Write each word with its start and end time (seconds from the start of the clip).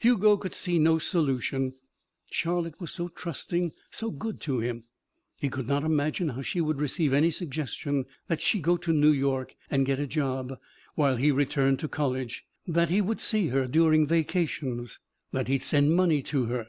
Hugo 0.00 0.36
could 0.36 0.52
see 0.52 0.80
no 0.80 0.98
solution. 0.98 1.74
Charlotte 2.28 2.80
was 2.80 2.90
so 2.90 3.06
trusting, 3.06 3.70
so 3.88 4.10
good 4.10 4.40
to 4.40 4.58
him. 4.58 4.82
He 5.40 5.48
could 5.48 5.68
not 5.68 5.84
imagine 5.84 6.30
how 6.30 6.42
she 6.42 6.60
would 6.60 6.80
receive 6.80 7.12
any 7.12 7.30
suggestion 7.30 8.06
that 8.26 8.40
she 8.40 8.58
go 8.58 8.76
to 8.78 8.92
New 8.92 9.12
York 9.12 9.54
and 9.70 9.86
get 9.86 10.00
a 10.00 10.06
job, 10.08 10.58
while 10.96 11.14
he 11.14 11.30
returned 11.30 11.78
to 11.78 11.86
college, 11.88 12.44
that 12.66 12.90
he 12.90 13.00
see 13.18 13.46
her 13.50 13.68
during 13.68 14.08
vacations, 14.08 14.98
that 15.30 15.46
he 15.46 15.56
send 15.60 15.94
money 15.94 16.20
to 16.20 16.46
her. 16.46 16.66